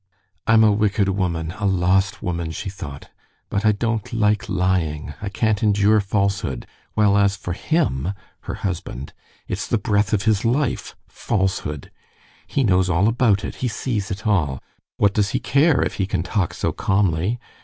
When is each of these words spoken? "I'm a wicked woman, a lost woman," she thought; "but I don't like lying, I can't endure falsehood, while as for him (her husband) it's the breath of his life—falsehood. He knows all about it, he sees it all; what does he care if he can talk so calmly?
"I'm 0.47 0.63
a 0.63 0.71
wicked 0.71 1.09
woman, 1.09 1.51
a 1.59 1.67
lost 1.67 2.23
woman," 2.23 2.49
she 2.49 2.71
thought; 2.71 3.11
"but 3.51 3.63
I 3.67 3.71
don't 3.71 4.11
like 4.11 4.49
lying, 4.49 5.13
I 5.21 5.29
can't 5.29 5.61
endure 5.61 6.01
falsehood, 6.01 6.65
while 6.95 7.15
as 7.19 7.35
for 7.35 7.53
him 7.53 8.13
(her 8.49 8.55
husband) 8.55 9.13
it's 9.47 9.67
the 9.67 9.77
breath 9.77 10.11
of 10.11 10.23
his 10.23 10.43
life—falsehood. 10.43 11.91
He 12.47 12.63
knows 12.63 12.89
all 12.89 13.07
about 13.07 13.45
it, 13.45 13.57
he 13.57 13.67
sees 13.67 14.09
it 14.09 14.25
all; 14.25 14.59
what 14.97 15.13
does 15.13 15.29
he 15.37 15.39
care 15.39 15.83
if 15.83 15.97
he 15.97 16.07
can 16.07 16.23
talk 16.23 16.55
so 16.55 16.71
calmly? 16.71 17.39